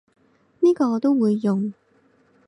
[0.61, 1.71] 呢個我都會用